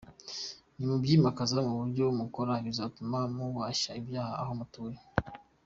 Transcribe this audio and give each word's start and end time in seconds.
Ni 0.77 0.85
mu 0.89 0.95
byimakaza 1.01 1.57
mu 1.67 1.75
byo 1.91 2.05
mukora 2.19 2.53
bizatuma 2.65 3.19
muhashya 3.35 3.91
ibyaha 4.01 4.33
aho 4.41 4.51
mutuye. 4.59 4.97